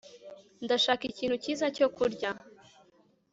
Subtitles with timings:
[0.65, 2.29] ndashaka ikintu cyiza cyo kurya